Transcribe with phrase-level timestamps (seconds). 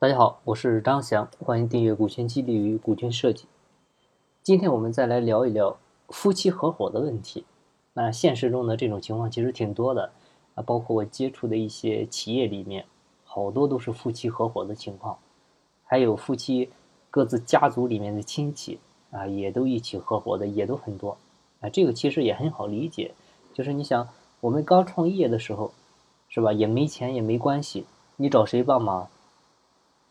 [0.00, 3.46] 大家好，我是张翔，欢迎订阅股权激励与股权设计。
[4.44, 5.76] 今天我们再来聊一聊
[6.10, 7.44] 夫妻合伙的问题。
[7.94, 10.12] 那现实中的这种情况其实挺多的
[10.54, 12.86] 啊，包括我接触的一些企业里面，
[13.24, 15.18] 好多都是夫妻合伙的情况，
[15.82, 16.70] 还有夫妻
[17.10, 18.78] 各自家族里面的亲戚
[19.10, 21.18] 啊，也都一起合伙的，也都很多
[21.60, 21.68] 啊。
[21.68, 23.12] 这个其实也很好理解，
[23.52, 24.08] 就是你想，
[24.42, 25.72] 我们刚创业的时候，
[26.28, 26.52] 是吧？
[26.52, 27.84] 也没钱也没关系，
[28.14, 29.08] 你找谁帮忙？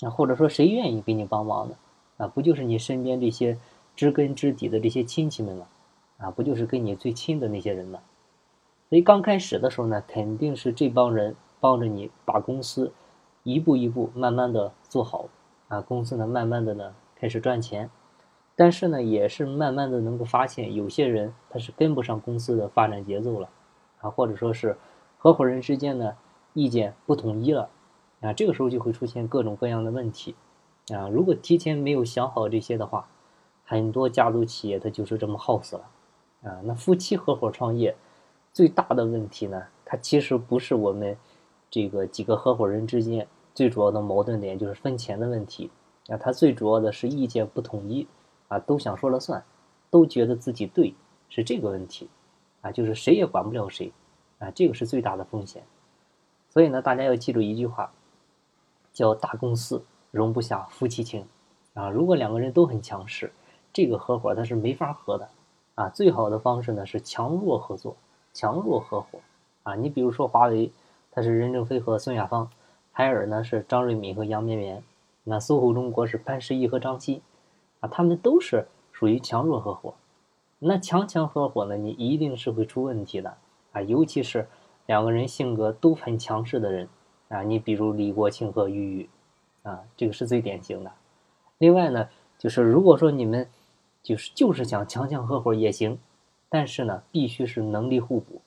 [0.02, 1.76] 啊，或者说谁愿意给你帮忙呢？
[2.18, 3.58] 啊，不就是你身边这些
[3.96, 5.68] 知根知底的这些亲戚们吗？
[6.18, 8.00] 啊，不就是跟你最亲的那些人吗？
[8.90, 12.92] 所以刚开始的时候呢，肯定是这帮人帮着你把公司
[13.44, 15.26] 一步一步慢慢的做好，
[15.68, 17.90] 啊，公司呢慢慢的呢开始赚钱，
[18.56, 23.50] 但是呢也是慢慢的能够发现有些人他是跟不上公司的发展节奏了，
[24.00, 24.78] 啊，或者说是
[25.18, 26.16] 合伙人之间呢
[26.54, 27.70] 意见不统一了。
[28.22, 30.36] 啊，这个时候就会出现各种各样的问题，
[30.92, 33.08] 啊，如果提前没有想好这些的话，
[33.64, 35.90] 很多家族企业它就是这么耗死了，
[36.44, 37.96] 啊，那夫妻合伙创业
[38.52, 41.16] 最大的问题呢，它其实不是我们
[41.70, 45.70] 这个几个合伙人之间最主要的矛盾点，就是分钱的问题，
[46.08, 48.08] 啊，它最主要的是意见不统一，
[48.48, 49.44] 啊，都想说了算，
[49.92, 50.96] 都觉得自己对，
[51.30, 52.10] 是这个问题，
[52.62, 53.92] 啊，就是谁也管不了谁，
[54.40, 55.64] 啊，这个是最大的风险，
[56.50, 57.94] 所以呢，大家要记住一句话。
[58.98, 61.24] 叫大公司容不下夫妻情，
[61.76, 63.32] 啊，如果两个人都很强势，
[63.72, 65.30] 这个合伙它是没法合的，
[65.76, 67.96] 啊，最好的方式呢是强弱合作，
[68.34, 69.20] 强弱合伙，
[69.62, 70.72] 啊，你比如说华为，
[71.12, 72.50] 它是任正非和孙亚芳，
[72.92, 74.84] 海尔呢是张瑞敏和杨绵绵，
[75.26, 77.22] 那搜狐中国是潘石屹和张欣，
[77.82, 79.94] 啊，他们都是属于强弱合伙，
[80.58, 83.38] 那强强合伙呢，你一定是会出问题的，
[83.74, 84.48] 啊，尤其是
[84.88, 86.90] 两个人性格都很强势的人。
[87.30, 89.10] 啊，你比如李国庆和俞渝，
[89.64, 90.92] 啊，这个是最典型的。
[91.58, 93.48] 另外呢，就是如果说你们
[94.02, 95.98] 就是就是想强强合伙也行，
[96.50, 98.42] 但是呢，必须是能力互补。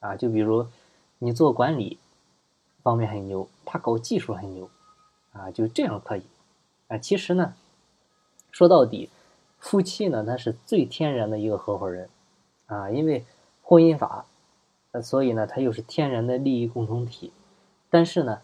[0.00, 0.66] 啊，就比如
[1.18, 1.98] 你做管理
[2.82, 4.68] 方面很牛，他搞技术很牛，
[5.32, 6.22] 啊，就这样可以。
[6.88, 7.54] 啊，其实呢，
[8.50, 9.08] 说到底，
[9.58, 12.08] 夫妻呢，他是最天然的一个合伙人，
[12.66, 13.24] 啊，因为
[13.62, 14.26] 婚姻法，
[15.02, 17.32] 所以呢，他又是天然的利益共同体。
[17.96, 18.38] 但是呢，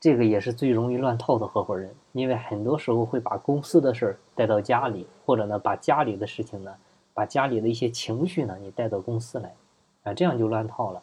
[0.00, 6.74] 这个也是最容易乱套的合伙人，因为很多时候会把公司的事儿带到家里，或者呢把家里的事情呢，
[7.14, 9.54] 把家里的一些情绪呢，你带到公司来，
[10.02, 11.02] 啊，这样就乱套了，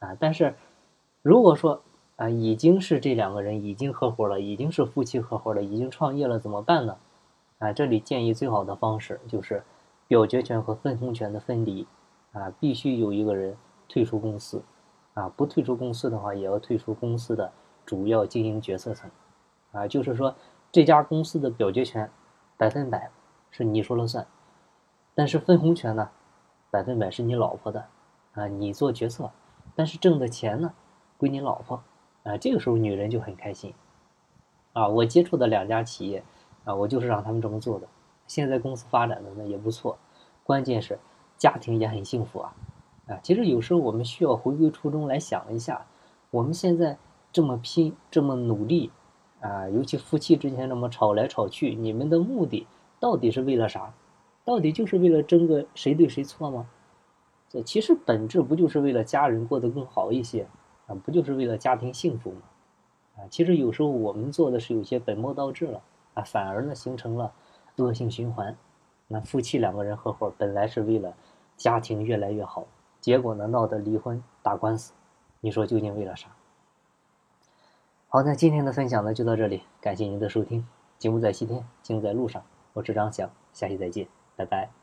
[0.00, 0.52] 啊，但是
[1.22, 1.80] 如果说
[2.16, 6.96] 啊已经是这两个人已经合伙了，已经是夫妻合伙了，已经创业了，怎么办呢？
[7.58, 9.62] 啊，这里建议最好的方式就是
[10.08, 11.86] 表决权和分红权的分离，
[12.32, 13.56] 啊，必须有一个人
[13.88, 14.60] 退出公司。
[15.14, 17.52] 啊，不退出公司的话，也要退出公司的
[17.84, 19.10] 主要经营决策层，
[19.72, 20.34] 啊，就是说
[20.70, 22.10] 这家公司的表决权
[22.56, 23.10] 百分百
[23.50, 24.26] 是你说了算，
[25.14, 26.10] 但是分红权呢，
[26.70, 27.86] 百分百是你老婆的，
[28.32, 29.30] 啊，你做决策，
[29.74, 30.72] 但是挣的钱呢
[31.18, 31.82] 归你老婆，
[32.22, 33.74] 啊，这个时候女人就很开心，
[34.72, 36.24] 啊，我接触的两家企业，
[36.64, 37.86] 啊，我就是让他们这么做的，
[38.26, 39.98] 现在公司发展的呢也不错，
[40.42, 40.98] 关键是
[41.36, 42.54] 家庭也很幸福啊。
[43.22, 45.86] 其实有时候我们需要回归初衷来想一下，
[46.30, 46.96] 我们现在
[47.32, 48.90] 这么拼，这么努力，
[49.40, 52.66] 啊，尤其夫妻之间这么吵来吵去，你们的目的
[53.00, 53.92] 到底是为了啥？
[54.44, 56.68] 到底就是为了争个谁对谁错吗？
[57.48, 60.46] 这其实本质不就是为了家人过得更好一些
[60.86, 60.94] 啊？
[60.94, 62.42] 不就是为了家庭幸福吗？
[63.16, 65.82] 啊，其实有时候我们做的是有些本末倒置了
[66.14, 67.32] 啊，反而呢形成了
[67.76, 68.56] 恶性循环。
[69.08, 71.14] 那夫妻两个人合伙本来是为了
[71.56, 72.66] 家庭越来越好。
[73.02, 74.94] 结果呢，闹得离婚打官司，
[75.40, 76.28] 你说究竟为了啥？
[78.08, 80.66] 好，那今天的分享呢就到这里，感谢您的收听。
[80.98, 82.42] 节目在西天，精在路上，
[82.74, 84.81] 我是张翔，下期再见，拜拜。